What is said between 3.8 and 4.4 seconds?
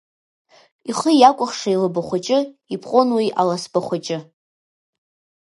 хәыҷы.